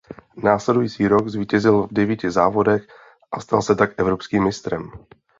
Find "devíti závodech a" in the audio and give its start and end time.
1.93-3.39